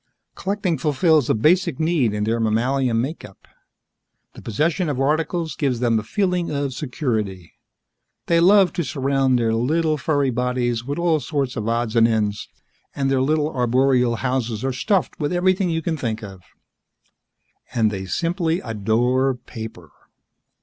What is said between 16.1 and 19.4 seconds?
of. And they simply adore